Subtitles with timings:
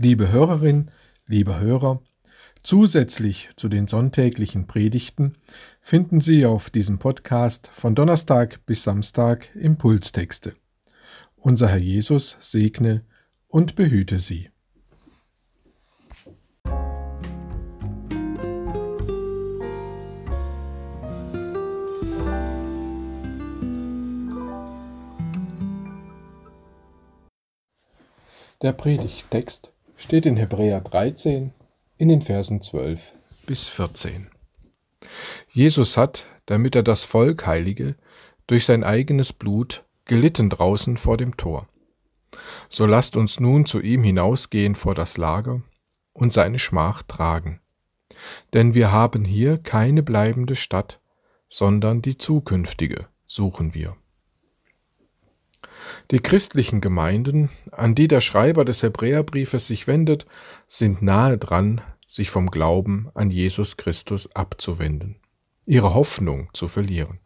[0.00, 0.92] Liebe Hörerin,
[1.26, 2.00] liebe Hörer,
[2.62, 5.32] zusätzlich zu den sonntäglichen Predigten
[5.80, 10.54] finden Sie auf diesem Podcast von Donnerstag bis Samstag Impulstexte.
[11.34, 13.02] Unser Herr Jesus segne
[13.48, 14.50] und behüte Sie.
[28.62, 31.52] Der Predigttext steht in Hebräer 13
[31.98, 33.12] in den Versen 12
[33.46, 34.28] bis 14.
[35.50, 37.96] Jesus hat, damit er das Volk heilige,
[38.46, 41.68] durch sein eigenes Blut gelitten draußen vor dem Tor.
[42.70, 45.62] So lasst uns nun zu ihm hinausgehen vor das Lager
[46.12, 47.60] und seine Schmach tragen.
[48.54, 51.00] Denn wir haben hier keine bleibende Stadt,
[51.48, 53.96] sondern die zukünftige suchen wir.
[56.10, 60.26] Die christlichen Gemeinden, an die der Schreiber des Hebräerbriefes sich wendet,
[60.66, 65.16] sind nahe dran, sich vom Glauben an Jesus Christus abzuwenden,
[65.66, 67.20] ihre Hoffnung zu verlieren.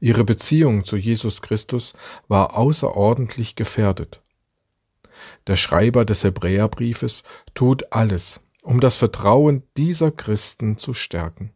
[0.00, 1.94] Ihre Beziehung zu Jesus Christus
[2.28, 4.22] war außerordentlich gefährdet.
[5.46, 7.22] Der Schreiber des Hebräerbriefes
[7.54, 11.52] tut alles, um das Vertrauen dieser Christen zu stärken.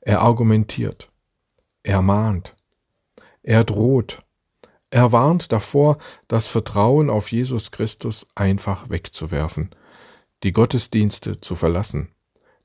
[0.00, 1.10] Er argumentiert,
[1.82, 2.56] er mahnt,
[3.42, 4.22] er droht.
[4.90, 9.70] Er warnt davor, das Vertrauen auf Jesus Christus einfach wegzuwerfen,
[10.42, 12.14] die Gottesdienste zu verlassen,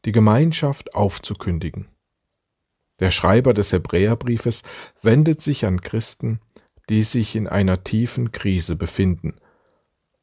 [0.06, 1.88] die Gemeinschaft aufzukündigen.
[3.00, 4.64] Der Schreiber des Hebräerbriefes
[5.02, 6.40] wendet sich an Christen,
[6.89, 9.36] die sich in einer tiefen Krise befinden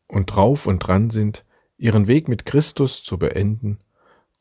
[0.08, 1.44] und drauf und dran sind,
[1.76, 3.78] ihren Weg mit Christus zu beenden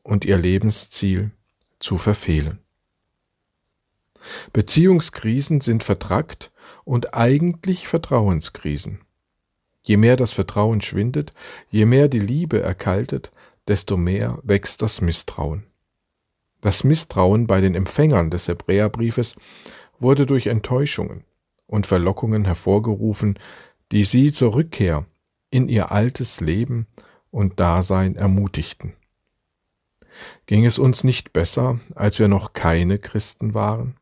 [0.02, 1.32] und ihr Lebensziel
[1.78, 2.61] zu verfehlen.
[4.52, 6.52] Beziehungskrisen sind vertrackt
[6.84, 9.00] und eigentlich Vertrauenskrisen.
[9.82, 11.32] Je mehr das Vertrauen schwindet,
[11.68, 13.32] je mehr die Liebe erkaltet,
[13.66, 15.64] desto mehr wächst das Misstrauen.
[16.60, 19.34] Das Misstrauen bei den Empfängern des Hebräerbriefes
[19.98, 21.24] wurde durch Enttäuschungen
[21.66, 23.38] und Verlockungen hervorgerufen,
[23.90, 25.04] die sie zur Rückkehr
[25.50, 26.86] in ihr altes Leben
[27.30, 28.94] und Dasein ermutigten.
[30.46, 33.96] Ging es uns nicht besser, als wir noch keine Christen waren?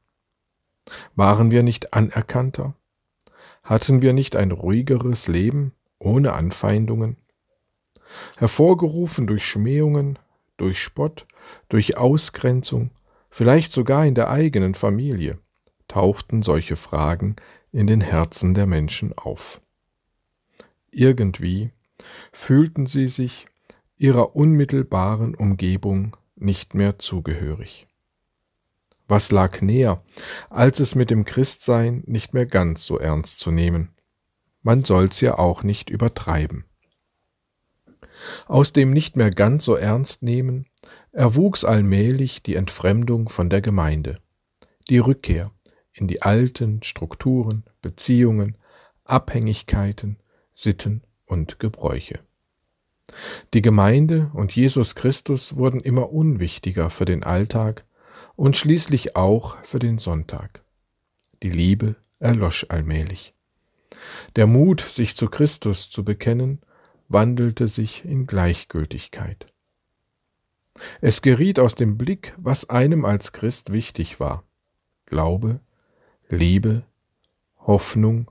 [1.15, 2.75] Waren wir nicht anerkannter?
[3.63, 7.17] Hatten wir nicht ein ruhigeres Leben ohne Anfeindungen?
[8.39, 10.19] Hervorgerufen durch Schmähungen,
[10.57, 11.27] durch Spott,
[11.69, 12.91] durch Ausgrenzung,
[13.31, 15.39] vielleicht sogar in der eigenen Familie,
[15.89, 17.37] tauchten solche Fragen
[17.73, 19.61] in den Herzen der Menschen auf.
[20.91, 21.71] Irgendwie
[22.33, 23.47] fühlten sie sich
[23.97, 27.87] ihrer unmittelbaren Umgebung nicht mehr zugehörig.
[29.11, 30.05] Was lag näher,
[30.51, 33.89] als es mit dem Christsein nicht mehr ganz so ernst zu nehmen?
[34.63, 36.65] Man soll's ja auch nicht übertreiben.
[38.47, 40.67] Aus dem nicht mehr ganz so ernst nehmen
[41.11, 44.21] erwuchs allmählich die Entfremdung von der Gemeinde,
[44.89, 45.51] die Rückkehr
[45.93, 48.59] in die alten Strukturen, Beziehungen,
[49.03, 50.19] Abhängigkeiten,
[50.55, 52.21] Sitten und Gebräuche.
[53.55, 57.85] Die Gemeinde und Jesus Christus wurden immer unwichtiger für den Alltag
[58.37, 60.63] und schließlich auch für den Sonntag.
[61.43, 63.35] Die Liebe erlosch allmählich.
[64.37, 66.61] Der Mut, sich zu Christus zu bekennen,
[67.09, 69.47] wandelte sich in Gleichgültigkeit.
[71.01, 74.45] Es geriet aus dem Blick, was einem als Christ wichtig war.
[75.07, 75.61] Glaube,
[76.29, 76.85] Liebe,
[77.59, 78.31] Hoffnung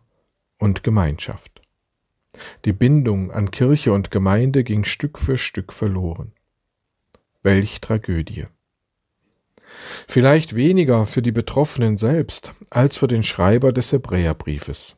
[0.57, 1.61] und Gemeinschaft.
[2.65, 6.31] Die Bindung an Kirche und Gemeinde ging Stück für Stück verloren.
[7.41, 8.47] Welch Tragödie.
[10.07, 14.95] Vielleicht weniger für die Betroffenen selbst als für den Schreiber des Hebräerbriefes.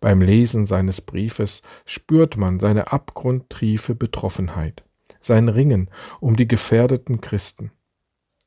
[0.00, 4.84] Beim Lesen seines Briefes spürt man seine abgrundtiefe Betroffenheit,
[5.20, 5.90] sein Ringen
[6.20, 7.72] um die gefährdeten Christen.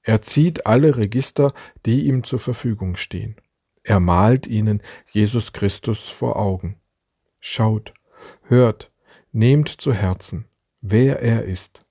[0.02, 1.54] Er zieht alle Register,
[1.86, 3.36] die ihm zur Verfügung stehen.
[3.84, 4.82] Er malt ihnen
[5.12, 6.80] Jesus Christus vor Augen.
[7.40, 7.94] Schaut,
[8.44, 8.92] hört,
[9.32, 10.46] nehmt zu Herzen,
[10.82, 11.86] wer er ist,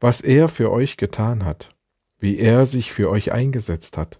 [0.00, 1.73] was er für euch getan hat,
[2.24, 4.18] wie er sich für euch eingesetzt hat,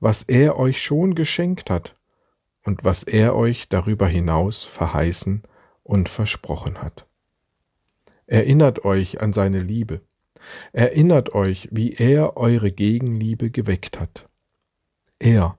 [0.00, 1.94] was er euch schon geschenkt hat
[2.64, 5.42] und was er euch darüber hinaus verheißen
[5.82, 7.06] und versprochen hat.
[8.26, 10.00] Erinnert euch an seine Liebe,
[10.72, 14.26] erinnert euch, wie er eure Gegenliebe geweckt hat.
[15.18, 15.58] Er,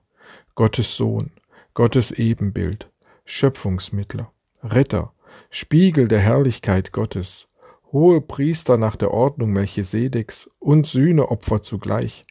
[0.56, 1.30] Gottes Sohn,
[1.72, 2.90] Gottes Ebenbild,
[3.24, 4.32] Schöpfungsmittler,
[4.64, 5.12] Retter,
[5.50, 7.46] Spiegel der Herrlichkeit Gottes,
[7.96, 12.26] hohe Priester nach der Ordnung Melchisedeks und Sühneopfer zugleich,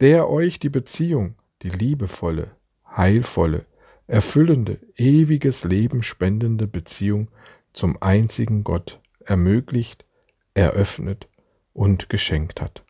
[0.00, 2.50] der euch die Beziehung, die liebevolle,
[2.94, 3.64] heilvolle,
[4.06, 7.30] erfüllende, ewiges Leben spendende Beziehung
[7.72, 10.04] zum einzigen Gott ermöglicht,
[10.52, 11.26] eröffnet
[11.72, 12.84] und geschenkt hat.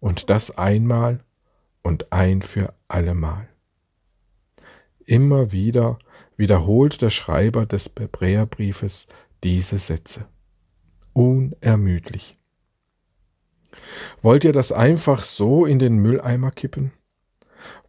[0.00, 1.24] Und das einmal
[1.82, 3.48] und ein für allemal.
[5.06, 5.98] Immer wieder
[6.36, 9.06] wiederholt der Schreiber des Hebräerbriefes
[9.42, 10.26] diese Sätze.
[11.14, 12.36] Unermüdlich.
[14.20, 16.92] Wollt ihr das einfach so in den Mülleimer kippen?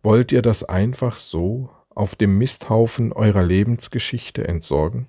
[0.04, 5.07] Wollt ihr das einfach so auf dem Misthaufen eurer Lebensgeschichte entsorgen?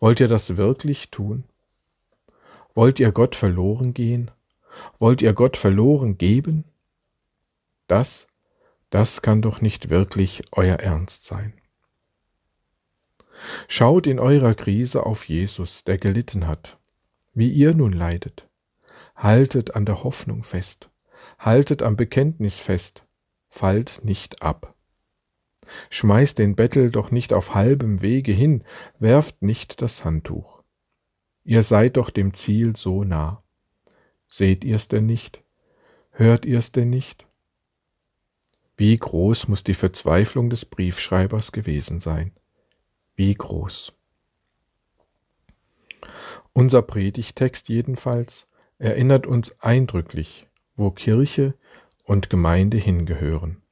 [0.00, 1.44] Wollt ihr das wirklich tun?
[2.74, 4.30] Wollt ihr Gott verloren gehen?
[4.98, 6.64] Wollt ihr Gott verloren geben?
[7.86, 8.26] Das,
[8.90, 11.54] das kann doch nicht wirklich euer Ernst sein.
[13.68, 16.78] Schaut in eurer Krise auf Jesus, der gelitten hat,
[17.36, 18.48] wie ihr nun leidet.
[19.14, 20.90] Haltet an der Hoffnung fest,
[21.38, 23.04] haltet am Bekenntnis fest,
[23.48, 24.74] fallt nicht ab.
[25.90, 28.64] Schmeißt den Bettel doch nicht auf halbem Wege hin,
[28.98, 30.62] werft nicht das Handtuch.
[31.44, 33.42] Ihr seid doch dem Ziel so nah.
[34.28, 35.42] Seht ihr's denn nicht?
[36.10, 37.26] Hört ihr's denn nicht?
[38.78, 42.32] Wie groß muss die Verzweiflung des Briefschreibers gewesen sein?
[43.14, 43.92] Wie groß?
[46.52, 48.46] Unser Predigtext jedenfalls
[48.78, 50.46] erinnert uns eindrücklich,
[50.76, 51.54] wo Kirche
[52.04, 53.62] und Gemeinde hingehören.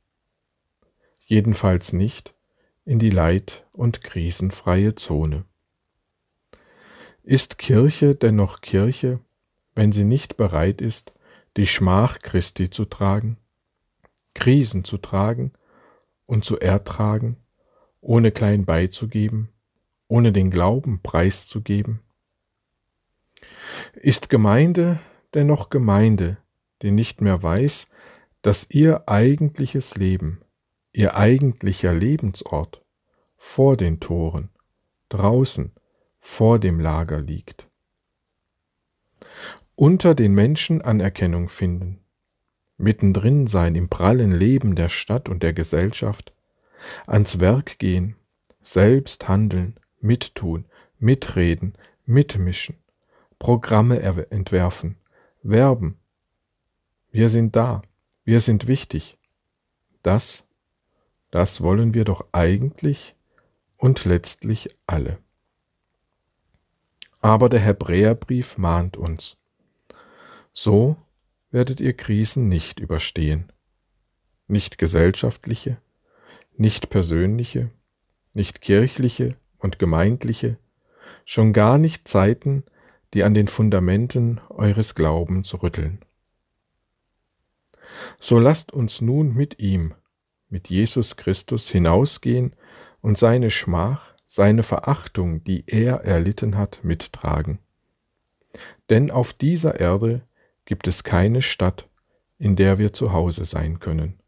[1.26, 2.35] Jedenfalls nicht
[2.85, 5.44] in die leid- und krisenfreie Zone.
[7.23, 9.20] Ist Kirche dennoch Kirche,
[9.75, 11.15] wenn sie nicht bereit ist,
[11.56, 13.38] die Schmach Christi zu tragen,
[14.35, 15.53] Krisen zu tragen
[16.27, 17.37] und zu ertragen,
[18.00, 19.49] ohne klein beizugeben,
[20.09, 22.04] ohne den Glauben preiszugeben?
[23.93, 25.01] Ist Gemeinde
[25.35, 26.39] dennoch Gemeinde,
[26.83, 27.89] die nicht mehr weiß,
[28.43, 30.41] dass ihr eigentliches Leben,
[30.93, 32.83] ihr eigentlicher Lebensort
[33.37, 34.51] vor den Toren,
[35.09, 35.73] draußen,
[36.21, 37.69] vor dem Lager liegt?
[39.77, 42.01] Unter den Menschen Anerkennung finden,
[42.77, 46.33] mittendrin sein im prallen Leben der Stadt und der Gesellschaft,
[47.07, 48.17] ans Werk gehen,
[48.61, 50.67] selbst handeln, mittun,
[50.99, 51.75] mitreden,
[52.07, 52.77] mitmischen,
[53.39, 54.97] Programme entwerfen,
[55.43, 55.99] werben.
[57.11, 57.83] Wir sind da,
[58.25, 59.19] wir sind wichtig.
[60.03, 60.45] Das,
[61.31, 63.15] das wollen wir doch eigentlich
[63.77, 65.19] und letztlich alle.
[67.21, 69.37] Aber der Hebräerbrief mahnt uns.
[70.53, 70.97] So
[71.51, 73.53] werdet ihr Krisen nicht überstehen.
[74.47, 75.79] Nicht gesellschaftliche,
[76.57, 77.71] nicht persönliche,
[78.33, 80.59] nicht kirchliche und gemeindliche,
[81.25, 82.65] schon gar nicht Zeiten,
[83.15, 86.05] die an den Fundamenten eures Glaubens rütteln.
[88.21, 89.95] So lasst uns nun mit ihm,
[90.49, 92.57] mit Jesus Christus hinausgehen
[93.01, 97.61] und seine Schmach, seine Verachtung, die er erlitten hat, mittragen.
[98.91, 100.23] Denn auf dieser Erde
[100.65, 101.89] gibt es keine Stadt,
[102.39, 104.19] in der wir zu Hause sein können,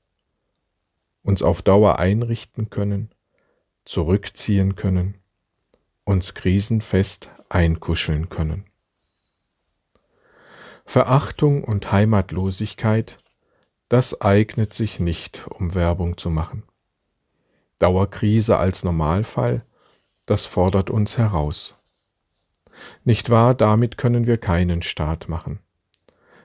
[1.23, 3.13] uns auf Dauer einrichten können,
[3.85, 5.17] zurückziehen können,
[6.05, 8.66] uns krisenfest einkuscheln können.
[10.87, 13.19] Verachtung und Heimatlosigkeit,
[13.89, 16.63] das eignet sich nicht, um Werbung zu machen.
[17.79, 19.65] Dauerkrise als Normalfall,
[20.25, 21.75] das fordert uns heraus.
[23.05, 25.59] Nicht wahr, damit können wir keinen Staat machen.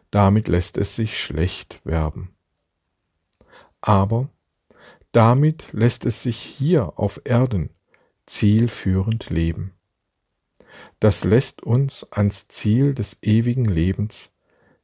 [0.09, 2.33] Damit lässt es sich schlecht werben.
[3.79, 4.27] Aber
[5.11, 7.69] damit lässt es sich hier auf Erden
[8.25, 9.73] zielführend leben.
[10.99, 14.30] Das lässt uns ans Ziel des ewigen Lebens,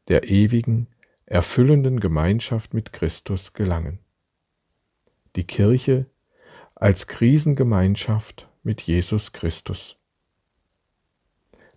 [0.08, 0.88] der ewigen,
[1.26, 4.00] erfüllenden Gemeinschaft mit Christus gelangen.
[5.36, 6.06] Die Kirche
[6.76, 9.98] als Krisengemeinschaft mit Jesus Christus.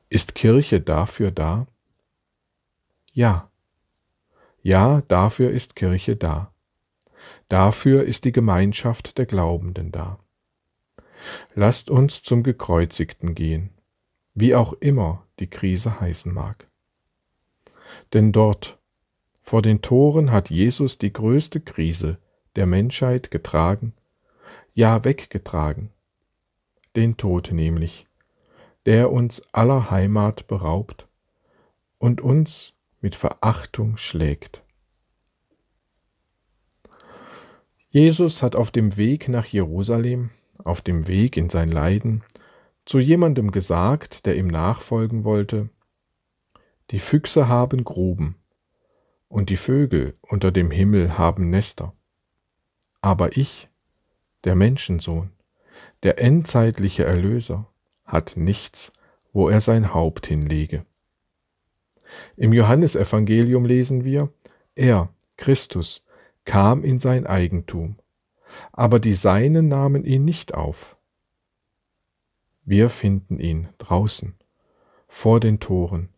[0.09, 1.67] Ist Kirche dafür da?
[3.13, 3.51] Ja.
[4.63, 6.53] Ja, dafür ist Kirche da.
[7.49, 10.19] Dafür ist die Gemeinschaft der Glaubenden da.
[11.55, 13.71] Lasst uns zum Gekreuzigten gehen,
[14.35, 16.70] wie auch immer die Krise heißen mag.
[18.13, 18.79] Denn dort,
[19.43, 22.19] vor den Toren, hat Jesus die größte Krise
[22.57, 23.95] der Menschheit getragen,
[24.75, 25.91] ja weggetragen,
[26.97, 28.07] den Tod nämlich,
[28.87, 31.07] der uns aller Heimat beraubt
[31.99, 34.63] und uns mit Verachtung schlägt.
[37.91, 40.31] Jesus hat auf dem Weg nach Jerusalem,
[40.65, 42.23] auf dem Weg in sein Leiden,
[42.85, 45.71] zu jemandem gesagt, der ihm nachfolgen wollte,
[46.91, 48.37] die Füchse haben Gruben
[49.29, 51.95] und die Vögel unter dem Himmel haben Nester.
[53.01, 53.69] Aber ich,
[54.45, 55.31] der Menschensohn,
[56.03, 57.67] der endzeitliche Erlöser,
[58.05, 58.93] hat nichts,
[59.33, 60.85] wo er sein Haupt hinlege.
[62.37, 64.33] Im Johannesevangelium lesen wir,
[64.75, 66.05] er, Christus,
[66.45, 67.97] kam in sein Eigentum,
[68.73, 70.97] aber die Seinen nahmen ihn nicht auf.
[72.65, 74.35] Wir finden ihn draußen,
[75.07, 76.09] vor den Toren,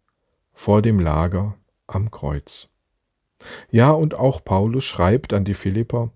[0.53, 1.57] vor dem Lager
[1.87, 2.69] am Kreuz.
[3.71, 6.11] Ja, und auch Paulus schreibt an die Philipper,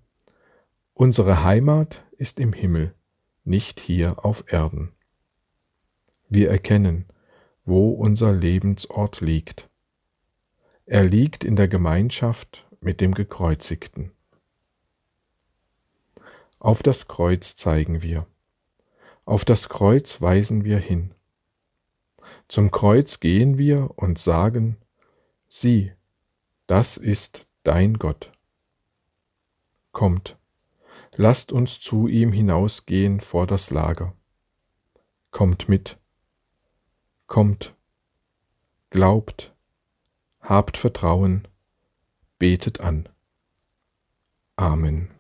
[0.95, 2.95] unsere Heimat ist im Himmel,
[3.45, 4.93] nicht hier auf Erden.
[6.29, 7.07] Wir erkennen,
[7.65, 9.69] wo unser Lebensort liegt.
[10.87, 14.13] Er liegt in der Gemeinschaft mit dem Gekreuzigten.
[16.59, 18.27] Auf das Kreuz zeigen wir.
[19.25, 21.16] Auf das Kreuz weisen wir hin.
[22.49, 24.77] Zum Kreuz gehen wir und sagen,
[25.49, 25.93] sieh,
[26.67, 28.33] das ist dein Gott.
[29.93, 30.37] Kommt,
[31.17, 34.15] lasst uns zu ihm hinausgehen vor das Lager.
[35.31, 35.99] Kommt mit,
[37.27, 37.75] kommt,
[38.91, 39.55] glaubt,
[40.41, 41.49] habt Vertrauen,
[42.39, 43.09] betet an.
[44.57, 45.16] Amen.